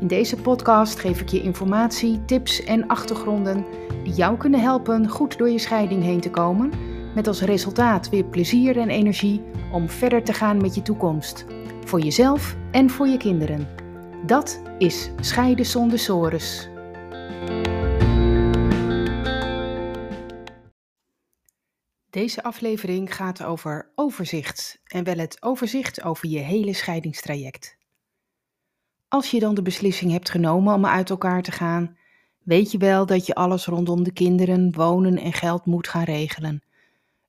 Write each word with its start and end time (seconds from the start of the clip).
In 0.00 0.06
deze 0.06 0.36
podcast 0.36 0.98
geef 0.98 1.20
ik 1.20 1.28
je 1.28 1.42
informatie, 1.42 2.24
tips 2.24 2.64
en 2.64 2.86
achtergronden 2.86 3.64
die 4.04 4.12
jou 4.12 4.36
kunnen 4.36 4.60
helpen 4.60 5.08
goed 5.08 5.38
door 5.38 5.50
je 5.50 5.58
scheiding 5.58 6.02
heen 6.02 6.20
te 6.20 6.30
komen, 6.30 6.72
met 7.14 7.26
als 7.26 7.40
resultaat 7.40 8.08
weer 8.08 8.24
plezier 8.24 8.78
en 8.78 8.88
energie 8.88 9.42
om 9.72 9.88
verder 9.88 10.24
te 10.24 10.32
gaan 10.32 10.56
met 10.60 10.74
je 10.74 10.82
toekomst, 10.82 11.44
voor 11.84 12.00
jezelf 12.00 12.56
en 12.70 12.90
voor 12.90 13.06
je 13.08 13.16
kinderen. 13.16 13.68
Dat 14.26 14.62
is 14.78 15.10
Scheiden 15.20 15.66
zonder 15.66 15.98
sores. 15.98 16.68
Deze 22.10 22.42
aflevering 22.42 23.14
gaat 23.14 23.44
over 23.44 23.92
overzicht 23.94 24.80
en 24.84 25.04
wel 25.04 25.16
het 25.16 25.42
overzicht 25.42 26.02
over 26.02 26.28
je 26.28 26.38
hele 26.38 26.72
scheidingstraject. 26.72 27.77
Als 29.08 29.30
je 29.30 29.40
dan 29.40 29.54
de 29.54 29.62
beslissing 29.62 30.12
hebt 30.12 30.30
genomen 30.30 30.74
om 30.74 30.86
uit 30.86 31.10
elkaar 31.10 31.42
te 31.42 31.52
gaan, 31.52 31.96
weet 32.42 32.70
je 32.70 32.78
wel 32.78 33.06
dat 33.06 33.26
je 33.26 33.34
alles 33.34 33.66
rondom 33.66 34.02
de 34.02 34.12
kinderen, 34.12 34.72
wonen 34.72 35.18
en 35.18 35.32
geld 35.32 35.66
moet 35.66 35.88
gaan 35.88 36.04
regelen. 36.04 36.62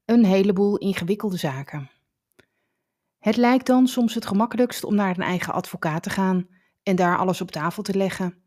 Een 0.05 0.25
heleboel 0.25 0.77
ingewikkelde 0.77 1.37
zaken. 1.37 1.89
Het 3.19 3.35
lijkt 3.35 3.65
dan 3.65 3.87
soms 3.87 4.13
het 4.15 4.25
gemakkelijkst 4.25 4.83
om 4.83 4.95
naar 4.95 5.17
een 5.17 5.23
eigen 5.23 5.53
advocaat 5.53 6.03
te 6.03 6.09
gaan 6.09 6.47
en 6.83 6.95
daar 6.95 7.17
alles 7.17 7.41
op 7.41 7.51
tafel 7.51 7.83
te 7.83 7.97
leggen. 7.97 8.37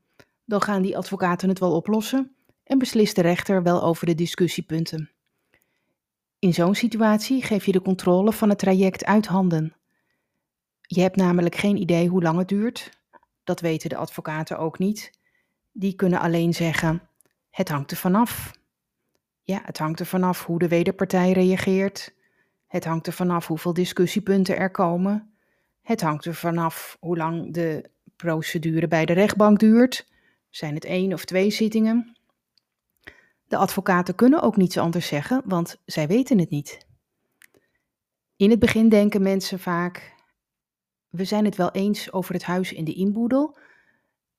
Dan 0.44 0.62
gaan 0.62 0.82
die 0.82 0.96
advocaten 0.96 1.48
het 1.48 1.58
wel 1.58 1.74
oplossen 1.74 2.36
en 2.64 2.78
beslist 2.78 3.16
de 3.16 3.22
rechter 3.22 3.62
wel 3.62 3.82
over 3.82 4.06
de 4.06 4.14
discussiepunten. 4.14 5.10
In 6.38 6.54
zo'n 6.54 6.74
situatie 6.74 7.42
geef 7.42 7.66
je 7.66 7.72
de 7.72 7.82
controle 7.82 8.32
van 8.32 8.48
het 8.48 8.58
traject 8.58 9.04
uit 9.04 9.26
handen. 9.26 9.76
Je 10.80 11.00
hebt 11.00 11.16
namelijk 11.16 11.54
geen 11.54 11.76
idee 11.76 12.08
hoe 12.08 12.22
lang 12.22 12.38
het 12.38 12.48
duurt, 12.48 13.01
dat 13.44 13.60
weten 13.60 13.88
de 13.88 13.96
advocaten 13.96 14.58
ook 14.58 14.78
niet. 14.78 15.10
Die 15.72 15.94
kunnen 15.94 16.20
alleen 16.20 16.54
zeggen: 16.54 17.02
het 17.50 17.68
hangt 17.68 17.90
er 17.90 17.96
vanaf. 17.96 18.52
Ja, 19.42 19.60
het 19.64 19.78
hangt 19.78 20.00
er 20.00 20.06
vanaf 20.06 20.44
hoe 20.44 20.58
de 20.58 20.68
wederpartij 20.68 21.32
reageert. 21.32 22.14
Het 22.66 22.84
hangt 22.84 23.06
er 23.06 23.12
vanaf 23.12 23.46
hoeveel 23.46 23.72
discussiepunten 23.72 24.56
er 24.56 24.70
komen. 24.70 25.34
Het 25.82 26.00
hangt 26.00 26.24
er 26.24 26.34
vanaf 26.34 26.96
hoe 27.00 27.16
lang 27.16 27.54
de 27.54 27.90
procedure 28.16 28.88
bij 28.88 29.04
de 29.04 29.12
rechtbank 29.12 29.58
duurt. 29.58 30.08
Zijn 30.50 30.74
het 30.74 30.84
één 30.84 31.12
of 31.12 31.24
twee 31.24 31.50
zittingen? 31.50 32.16
De 33.44 33.56
advocaten 33.56 34.14
kunnen 34.14 34.42
ook 34.42 34.56
niets 34.56 34.78
anders 34.78 35.06
zeggen, 35.06 35.42
want 35.44 35.82
zij 35.84 36.06
weten 36.06 36.38
het 36.38 36.50
niet. 36.50 36.86
In 38.36 38.50
het 38.50 38.58
begin 38.58 38.88
denken 38.88 39.22
mensen 39.22 39.58
vaak: 39.58 40.14
we 41.12 41.24
zijn 41.24 41.44
het 41.44 41.56
wel 41.56 41.70
eens 41.70 42.12
over 42.12 42.34
het 42.34 42.42
huis 42.42 42.72
in 42.72 42.84
de 42.84 42.94
inboedel. 42.94 43.56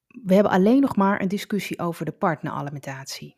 We 0.08 0.34
hebben 0.34 0.52
alleen 0.52 0.82
nog 0.82 0.96
maar 0.96 1.22
een 1.22 1.28
discussie 1.28 1.80
over 1.80 2.06
de 2.06 2.12
partneralimentatie. 2.12 3.36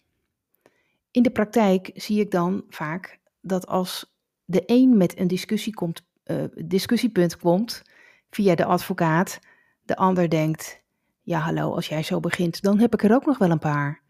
In 1.12 1.24
de 1.24 1.32
praktijk 1.32 1.92
zie 1.94 2.20
ik 2.20 2.32
dan 2.32 2.64
vaak 2.70 3.20
dat 3.42 3.68
als 3.68 4.16
de 4.46 4.64
een 4.66 4.98
met 4.98 5.20
een 5.20 5.74
komt, 5.74 6.02
uh, 6.26 6.44
discussiepunt 6.66 7.38
komt 7.38 7.82
via 8.30 8.56
de 8.56 8.66
advocaat, 8.66 9.40
de 9.82 9.96
ander 9.96 10.30
denkt: 10.30 10.82
ja, 11.22 11.40
hallo, 11.40 11.74
als 11.74 11.88
jij 11.88 12.04
zo 12.04 12.20
begint, 12.20 12.62
dan 12.62 12.80
heb 12.80 12.94
ik 12.94 13.04
er 13.04 13.14
ook 13.14 13.26
nog 13.26 13.38
wel 13.38 13.52
een 13.52 13.60
paar. 13.60 14.02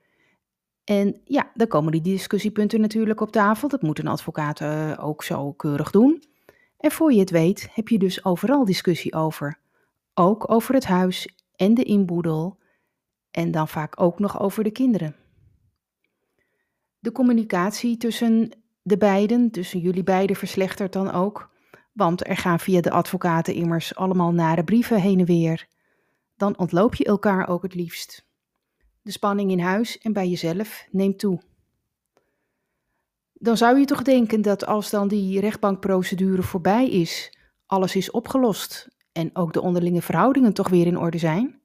En 0.84 1.22
ja, 1.24 1.52
dan 1.54 1.68
komen 1.68 1.92
die 1.92 2.02
discussiepunten 2.02 2.82
natuurlijk 2.82 3.22
op 3.22 3.32
tafel. 3.32 3.68
Dat 3.68 3.82
moet 3.82 4.00
een 4.00 4.08
advocaat 4.08 4.60
uh, 4.60 4.94
ook 5.00 5.24
zo 5.24 5.52
keurig 5.52 5.92
doen. 5.92 6.24
En 6.86 6.92
voor 6.92 7.14
je 7.14 7.20
het 7.20 7.30
weet 7.30 7.70
heb 7.74 7.88
je 7.88 7.98
dus 7.98 8.26
overal 8.26 8.66
discussie 8.66 9.14
over. 9.14 9.60
Ook 10.14 10.52
over 10.52 10.74
het 10.74 10.86
huis 10.86 11.30
en 11.56 11.74
de 11.74 11.84
inboedel 11.84 12.58
en 13.32 13.52
dan 13.52 13.68
vaak 13.68 14.02
ook 14.02 14.20
nog 14.20 14.40
over 14.40 14.64
de 14.64 14.72
kinderen. 14.72 15.16
De 17.00 17.12
communicatie 17.12 17.98
tussen 17.98 18.50
de 18.82 18.98
beiden, 18.98 19.52
tussen 19.52 19.80
jullie 19.80 20.04
beiden, 20.04 20.36
verslechtert 20.36 20.94
dan 20.94 21.12
ook, 21.12 21.50
want 21.94 22.28
er 22.28 22.38
gaan 22.38 22.60
via 22.60 22.82
de 22.82 22.92
advocaten 22.92 23.54
immers 23.54 23.96
allemaal 23.96 24.32
nare 24.32 24.64
brieven 24.64 25.02
heen 25.02 25.20
en 25.20 25.26
weer. 25.26 25.68
Dan 26.38 26.58
ontloop 26.58 26.96
je 26.96 27.06
elkaar 27.06 27.48
ook 27.48 27.62
het 27.62 27.76
liefst. 27.76 28.26
De 29.02 29.12
spanning 29.12 29.52
in 29.52 29.60
huis 29.60 29.98
en 29.98 30.14
bij 30.14 30.28
jezelf 30.28 30.88
neemt 30.92 31.20
toe 31.20 31.42
dan 33.46 33.58
zou 33.58 33.80
je 33.80 33.86
toch 33.86 34.02
denken 34.02 34.42
dat 34.42 34.66
als 34.66 34.90
dan 34.90 35.08
die 35.08 35.40
rechtbankprocedure 35.40 36.44
voorbij 36.44 36.90
is, 36.90 37.38
alles 37.66 37.96
is 37.96 38.12
opgelost 38.12 38.90
en 39.12 39.36
ook 39.36 39.54
de 39.54 39.62
onderlinge 39.62 40.02
verhoudingen 40.02 40.54
toch 40.54 40.70
weer 40.70 40.88
in 40.88 40.98
orde 40.98 41.18
zijn? 41.18 41.60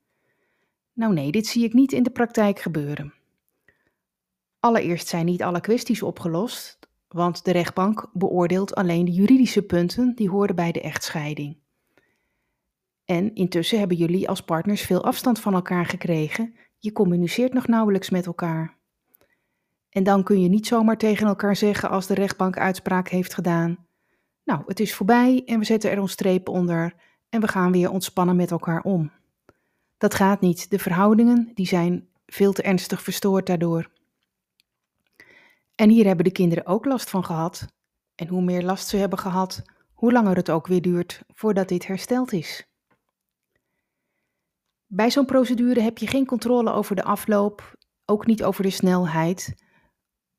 Nou 0.93 1.13
nee, 1.13 1.31
dit 1.31 1.47
zie 1.47 1.65
ik 1.65 1.73
niet 1.73 1.93
in 1.93 2.03
de 2.03 2.11
praktijk 2.11 2.59
gebeuren. 2.59 3.15
Allereerst 4.59 5.09
zijn 5.09 5.27
niet 5.27 5.43
alle 5.43 5.61
kwesties 5.61 6.03
opgelost, 6.03 6.79
want 7.09 7.45
de 7.45 7.51
rechtbank 7.51 8.11
beoordeelt 8.13 8.75
alleen 8.75 9.05
de 9.05 9.13
juridische 9.13 9.63
punten 9.63 10.15
die 10.15 10.31
horen 10.31 10.55
bij 10.55 10.73
de 10.73 10.81
echtscheiding. 10.81 11.57
En 13.05 13.35
intussen 13.35 13.79
hebben 13.79 13.97
jullie 13.97 14.29
als 14.29 14.41
partners 14.41 14.83
veel 14.83 15.05
afstand 15.05 15.41
van 15.41 15.55
elkaar 15.55 15.87
gekregen, 15.87 16.55
je 16.79 16.93
communiceert 16.93 17.53
nog 17.53 17.67
nauwelijks 17.67 18.11
met 18.11 18.27
elkaar. 18.27 18.80
En 19.91 20.03
dan 20.03 20.23
kun 20.23 20.41
je 20.43 20.49
niet 20.49 20.67
zomaar 20.67 20.97
tegen 20.97 21.27
elkaar 21.27 21.57
zeggen 21.57 21.91
als 21.91 22.07
de 22.07 22.15
rechtbank 22.15 22.59
uitspraak 22.59 23.09
heeft 23.09 23.35
gedaan. 23.35 23.87
Nou, 24.45 24.63
het 24.67 24.81
is 24.81 24.95
voorbij 24.95 25.43
en 25.47 25.59
we 25.59 25.65
zetten 25.65 25.91
er 25.91 26.01
ons 26.01 26.13
streep 26.13 26.49
onder 26.49 26.95
en 27.29 27.41
we 27.41 27.49
gaan 27.49 27.73
weer 27.73 27.91
ontspannen 27.91 28.37
met 28.37 28.51
elkaar 28.51 28.83
om. 28.83 29.13
Dat 29.99 30.15
gaat 30.15 30.41
niet. 30.41 30.71
De 30.71 30.79
verhoudingen 30.79 31.51
die 31.55 31.67
zijn 31.67 32.09
veel 32.27 32.53
te 32.53 32.63
ernstig 32.63 33.03
verstoord 33.03 33.47
daardoor. 33.47 33.91
En 35.75 35.91
hier 35.91 36.07
hebben 36.07 36.25
de 36.25 36.33
kinderen 36.33 36.67
ook 36.67 36.85
last 36.85 37.11
van 37.11 37.25
gehad. 37.25 37.67
En 38.15 38.29
hoe 38.29 38.43
meer 38.43 38.63
last 38.63 38.89
ze 38.89 38.97
hebben 38.97 39.19
gehad, 39.19 39.63
hoe 39.93 40.13
langer 40.13 40.37
het 40.37 40.51
ook 40.51 40.67
weer 40.67 40.83
duurt 40.83 41.23
voordat 41.29 41.69
dit 41.69 41.87
hersteld 41.87 42.33
is. 42.33 42.67
Bij 44.87 45.11
zo'n 45.11 45.27
procedure 45.27 45.81
heb 45.81 45.99
je 45.99 46.07
geen 46.07 46.27
controle 46.27 46.73
over 46.73 46.97
de 46.97 47.05
afloop, 47.05 47.75
ook 48.05 48.27
niet 48.27 48.45
over 48.45 48.63
de 48.63 48.71
snelheid. 48.71 49.55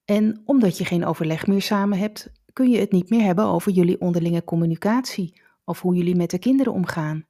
En 0.05 0.41
omdat 0.45 0.77
je 0.77 0.85
geen 0.85 1.05
overleg 1.05 1.47
meer 1.47 1.61
samen 1.61 1.97
hebt, 1.97 2.31
kun 2.53 2.69
je 2.69 2.79
het 2.79 2.91
niet 2.91 3.09
meer 3.09 3.23
hebben 3.23 3.45
over 3.45 3.71
jullie 3.71 4.01
onderlinge 4.01 4.43
communicatie 4.43 5.41
of 5.63 5.81
hoe 5.81 5.95
jullie 5.95 6.15
met 6.15 6.29
de 6.29 6.39
kinderen 6.39 6.73
omgaan. 6.73 7.25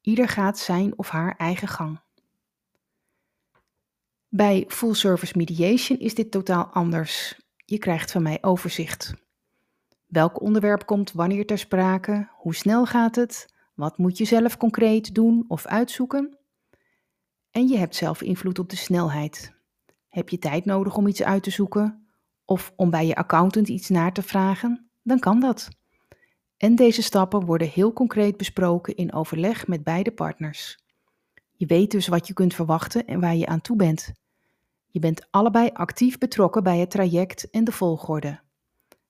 Ieder 0.00 0.28
gaat 0.28 0.58
zijn 0.58 0.98
of 0.98 1.08
haar 1.08 1.36
eigen 1.36 1.68
gang. 1.68 2.00
Bij 4.28 4.64
full 4.68 4.94
service 4.94 5.36
mediation 5.36 5.98
is 5.98 6.14
dit 6.14 6.30
totaal 6.30 6.64
anders. 6.64 7.40
Je 7.64 7.78
krijgt 7.78 8.10
van 8.10 8.22
mij 8.22 8.38
overzicht. 8.40 9.14
Welk 10.06 10.40
onderwerp 10.40 10.86
komt 10.86 11.12
wanneer 11.12 11.46
ter 11.46 11.58
sprake? 11.58 12.28
Hoe 12.32 12.54
snel 12.54 12.86
gaat 12.86 13.14
het? 13.14 13.54
Wat 13.74 13.98
moet 13.98 14.18
je 14.18 14.24
zelf 14.24 14.56
concreet 14.56 15.14
doen 15.14 15.44
of 15.48 15.66
uitzoeken? 15.66 16.38
En 17.50 17.68
je 17.68 17.76
hebt 17.76 17.96
zelf 17.96 18.22
invloed 18.22 18.58
op 18.58 18.70
de 18.70 18.76
snelheid. 18.76 19.57
Heb 20.08 20.28
je 20.28 20.38
tijd 20.38 20.64
nodig 20.64 20.96
om 20.96 21.06
iets 21.06 21.22
uit 21.22 21.42
te 21.42 21.50
zoeken 21.50 22.08
of 22.44 22.72
om 22.76 22.90
bij 22.90 23.06
je 23.06 23.14
accountant 23.14 23.68
iets 23.68 23.88
naar 23.88 24.12
te 24.12 24.22
vragen? 24.22 24.90
Dan 25.02 25.18
kan 25.18 25.40
dat. 25.40 25.68
En 26.56 26.74
deze 26.74 27.02
stappen 27.02 27.44
worden 27.44 27.68
heel 27.68 27.92
concreet 27.92 28.36
besproken 28.36 28.96
in 28.96 29.12
overleg 29.12 29.66
met 29.66 29.84
beide 29.84 30.12
partners. 30.12 30.78
Je 31.52 31.66
weet 31.66 31.90
dus 31.90 32.08
wat 32.08 32.26
je 32.26 32.32
kunt 32.32 32.54
verwachten 32.54 33.06
en 33.06 33.20
waar 33.20 33.36
je 33.36 33.46
aan 33.46 33.60
toe 33.60 33.76
bent. 33.76 34.12
Je 34.90 34.98
bent 34.98 35.26
allebei 35.30 35.70
actief 35.72 36.18
betrokken 36.18 36.62
bij 36.62 36.78
het 36.78 36.90
traject 36.90 37.50
en 37.50 37.64
de 37.64 37.72
volgorde. 37.72 38.40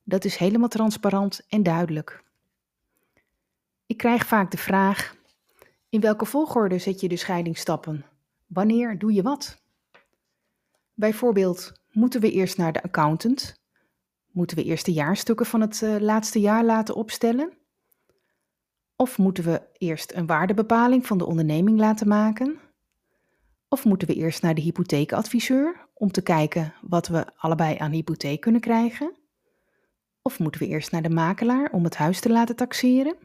Dat 0.03 0.25
is 0.25 0.37
helemaal 0.37 0.69
transparant 0.69 1.41
en 1.49 1.63
duidelijk. 1.63 2.25
Ik 3.87 3.97
krijg 3.97 4.27
vaak 4.27 4.51
de 4.51 4.57
vraag: 4.57 5.17
in 5.89 6.01
welke 6.01 6.25
volgorde 6.25 6.79
zet 6.79 7.01
je 7.01 7.09
de 7.09 7.17
scheidingsstappen? 7.17 8.05
Wanneer 8.47 8.99
doe 8.99 9.13
je 9.13 9.23
wat? 9.23 9.63
Bijvoorbeeld, 10.99 11.73
moeten 11.91 12.21
we 12.21 12.31
eerst 12.31 12.57
naar 12.57 12.73
de 12.73 12.83
accountant? 12.83 13.61
Moeten 14.31 14.57
we 14.57 14.65
eerst 14.65 14.85
de 14.85 14.93
jaarstukken 14.93 15.47
van 15.47 15.61
het 15.61 15.81
uh, 15.81 15.97
laatste 15.99 16.41
jaar 16.41 16.65
laten 16.65 16.95
opstellen? 16.95 17.53
Of 18.97 19.19
moeten 19.19 19.45
we 19.45 19.63
eerst 19.73 20.13
een 20.13 20.27
waardebepaling 20.27 21.07
van 21.07 21.19
de 21.19 21.27
onderneming 21.27 21.79
laten 21.79 22.09
maken? 22.09 22.59
Of 23.69 23.85
moeten 23.85 24.09
we 24.09 24.15
eerst 24.15 24.43
naar 24.43 24.55
de 24.55 24.61
hypotheekadviseur 24.61 25.89
om 25.95 26.11
te 26.11 26.23
kijken 26.23 26.75
wat 26.81 27.09
we 27.09 27.27
allebei 27.37 27.77
aan 27.77 27.93
hypotheek 27.93 28.41
kunnen 28.41 28.61
krijgen? 28.61 29.15
Of 30.23 30.39
moeten 30.39 30.61
we 30.61 30.67
eerst 30.67 30.91
naar 30.91 31.03
de 31.03 31.11
makelaar 31.11 31.71
om 31.71 31.85
het 31.85 31.97
huis 31.97 32.21
te 32.21 32.31
laten 32.31 32.57
taxeren? 32.57 33.17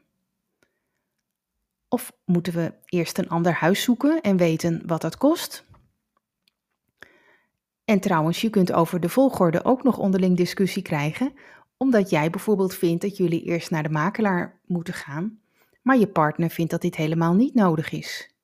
Of 1.88 2.12
moeten 2.26 2.54
we 2.54 2.74
eerst 2.86 3.18
een 3.18 3.30
ander 3.30 3.54
huis 3.54 3.84
zoeken 3.84 4.22
en 4.22 4.38
weten 4.38 4.82
wat 4.86 5.02
dat 5.02 5.18
kost? 5.18 5.66
En 7.86 8.00
trouwens, 8.00 8.42
je 8.42 8.50
kunt 8.50 8.72
over 8.72 9.00
de 9.00 9.10
volgorde 9.10 9.66
ook 9.66 9.84
nog 9.84 9.98
onderling 9.98 10.38
discussie 10.38 10.82
krijgen, 10.82 11.34
omdat 11.78 12.10
jij 12.10 12.30
bijvoorbeeld 12.30 12.74
vindt 12.74 13.02
dat 13.02 13.18
jullie 13.18 13.44
eerst 13.44 13.72
naar 13.72 13.84
de 13.84 13.90
makelaar 13.90 14.60
moeten 14.66 14.94
gaan, 14.94 15.40
maar 15.82 15.98
je 15.98 16.08
partner 16.08 16.50
vindt 16.50 16.72
dat 16.72 16.82
dit 16.82 16.96
helemaal 16.96 17.34
niet 17.34 17.54
nodig 17.54 17.92
is. 17.92 18.36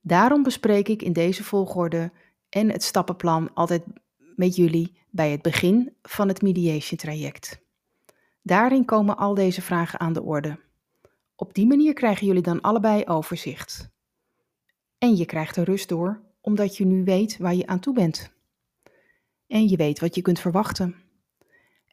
Daarom 0.00 0.42
bespreek 0.42 0.88
ik 0.88 1.02
in 1.02 1.12
deze 1.12 1.44
volgorde 1.44 2.12
en 2.48 2.70
het 2.70 2.82
stappenplan 2.82 3.54
altijd 3.54 3.82
met 4.36 4.56
jullie 4.56 4.92
bij 5.10 5.30
het 5.30 5.42
begin 5.42 5.96
van 6.02 6.28
het 6.28 6.42
mediation 6.42 6.98
traject. 6.98 7.62
Daarin 8.42 8.84
komen 8.84 9.16
al 9.16 9.34
deze 9.34 9.62
vragen 9.62 10.00
aan 10.00 10.12
de 10.12 10.22
orde. 10.22 10.58
Op 11.36 11.54
die 11.54 11.66
manier 11.66 11.92
krijgen 11.92 12.26
jullie 12.26 12.42
dan 12.42 12.60
allebei 12.60 13.04
overzicht. 13.04 13.90
En 14.98 15.16
je 15.16 15.24
krijgt 15.24 15.56
er 15.56 15.64
rust 15.64 15.88
door, 15.88 16.20
omdat 16.44 16.76
je 16.76 16.84
nu 16.84 17.04
weet 17.04 17.36
waar 17.36 17.54
je 17.54 17.66
aan 17.66 17.80
toe 17.80 17.94
bent. 17.94 18.30
En 19.46 19.68
je 19.68 19.76
weet 19.76 20.00
wat 20.00 20.14
je 20.14 20.22
kunt 20.22 20.38
verwachten. 20.38 20.94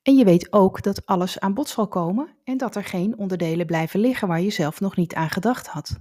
En 0.04 0.16
je 0.16 0.24
weet 0.24 0.54
ook 0.54 0.84
dat 0.84 1.06
alles 1.06 1.40
aan 1.40 1.54
bod 1.54 1.70
zal 1.70 1.88
komen 1.88 2.36
en 2.44 2.58
dat 2.58 2.76
er 2.76 2.84
geen 2.84 3.18
onderdelen 3.18 3.66
blijven 3.66 4.00
liggen 4.00 4.28
waar 4.28 4.42
je 4.42 4.50
zelf 4.50 4.80
nog 4.80 4.96
niet 4.96 5.14
aan 5.14 5.30
gedacht 5.30 5.68
had. 5.68 6.00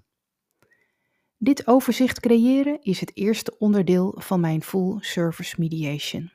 Dit 1.36 1.66
overzicht 1.66 2.20
creëren 2.20 2.82
is 2.82 3.00
het 3.00 3.16
eerste 3.16 3.58
onderdeel 3.58 4.14
van 4.18 4.40
mijn 4.40 4.62
Full 4.62 4.96
Service 5.00 5.54
Mediation. 5.58 6.30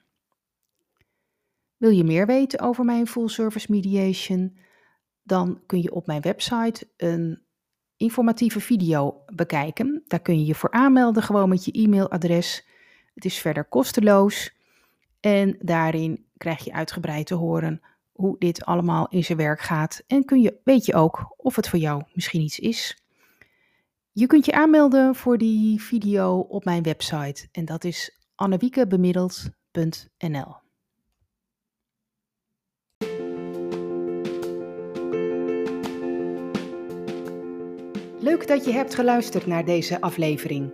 Wil 1.77 1.89
je 1.89 2.03
meer 2.03 2.25
weten 2.25 2.59
over 2.59 2.85
mijn 2.85 3.07
Full 3.07 3.27
Service 3.27 3.71
Mediation? 3.71 4.57
Dan 5.23 5.61
kun 5.65 5.81
je 5.81 5.91
op 5.91 6.05
mijn 6.05 6.21
website 6.21 6.87
een 6.97 7.44
informatieve 7.97 8.59
video 8.59 9.23
bekijken. 9.25 10.03
Daar 10.07 10.19
kun 10.19 10.39
je 10.39 10.45
je 10.45 10.55
voor 10.55 10.71
aanmelden, 10.71 11.23
gewoon 11.23 11.49
met 11.49 11.65
je 11.65 11.71
e-mailadres. 11.71 12.67
Het 13.13 13.25
is 13.25 13.37
verder 13.37 13.65
kosteloos 13.65 14.55
en 15.19 15.57
daarin 15.59 16.25
krijg 16.37 16.63
je 16.63 16.73
uitgebreid 16.73 17.25
te 17.25 17.35
horen 17.35 17.81
hoe 18.11 18.35
dit 18.39 18.65
allemaal 18.65 19.07
in 19.09 19.23
zijn 19.23 19.37
werk 19.37 19.59
gaat. 19.59 20.03
En 20.07 20.25
kun 20.25 20.41
je, 20.41 20.59
weet 20.63 20.85
je 20.85 20.93
ook 20.93 21.33
of 21.37 21.55
het 21.55 21.69
voor 21.69 21.79
jou 21.79 22.03
misschien 22.13 22.41
iets 22.41 22.59
is. 22.59 23.03
Je 24.11 24.27
kunt 24.27 24.45
je 24.45 24.51
aanmelden 24.51 25.15
voor 25.15 25.37
die 25.37 25.81
video 25.81 26.39
op 26.39 26.65
mijn 26.65 26.83
website 26.83 27.47
en 27.51 27.65
dat 27.65 27.83
is 27.83 28.19
annewiekebemiddeld.nl. 28.35 30.64
Leuk 38.25 38.47
dat 38.47 38.65
je 38.65 38.71
hebt 38.71 38.95
geluisterd 38.95 39.45
naar 39.45 39.65
deze 39.65 40.01
aflevering. 40.01 40.73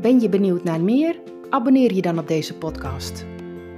Ben 0.00 0.20
je 0.20 0.28
benieuwd 0.28 0.64
naar 0.64 0.80
meer? 0.80 1.20
Abonneer 1.50 1.94
je 1.94 2.02
dan 2.02 2.18
op 2.18 2.28
deze 2.28 2.58
podcast. 2.58 3.26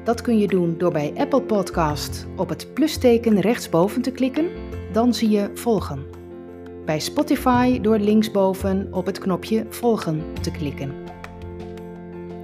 Dat 0.04 0.20
kun 0.20 0.38
je 0.38 0.46
doen 0.46 0.78
door 0.78 0.93
bij 0.93 1.12
Apple 1.16 1.43
Podcast 1.43 2.26
op 2.37 2.49
het 2.49 2.75
plusteken 2.75 3.40
rechtsboven 3.40 4.02
te 4.02 4.10
klikken, 4.10 4.49
dan 4.93 5.14
zie 5.14 5.28
je 5.28 5.50
volgen. 5.54 6.06
Bij 6.84 7.00
Spotify 7.00 7.81
door 7.81 7.99
linksboven 7.99 8.88
op 8.90 9.06
het 9.06 9.19
knopje 9.19 9.66
volgen 9.69 10.22
te 10.40 10.50
klikken. 10.50 10.94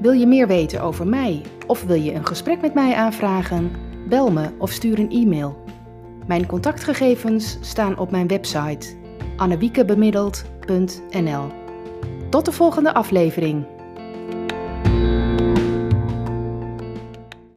Wil 0.00 0.12
je 0.12 0.26
meer 0.26 0.46
weten 0.46 0.82
over 0.82 1.06
mij 1.06 1.42
of 1.66 1.84
wil 1.84 2.00
je 2.00 2.12
een 2.12 2.26
gesprek 2.26 2.60
met 2.60 2.74
mij 2.74 2.94
aanvragen? 2.94 3.70
Bel 4.08 4.32
me 4.32 4.50
of 4.58 4.70
stuur 4.70 4.98
een 4.98 5.10
e-mail. 5.10 5.64
Mijn 6.26 6.46
contactgegevens 6.46 7.58
staan 7.60 7.98
op 7.98 8.10
mijn 8.10 8.26
website 8.26 8.96
annewiekebemiddeld.nl. 9.36 11.46
Tot 12.30 12.44
de 12.44 12.52
volgende 12.52 12.94
aflevering. 12.94 13.64